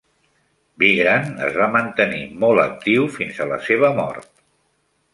Vigran 0.83 1.27
es 1.49 1.59
va 1.59 1.69
mantenir 1.77 2.23
molt 2.45 2.65
actiu 2.65 3.09
fins 3.19 3.45
la 3.55 3.63
seva 3.71 3.97
mort. 4.03 4.31